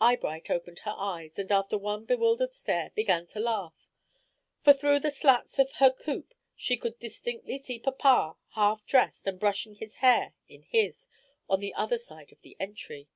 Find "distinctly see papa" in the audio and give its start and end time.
6.98-8.36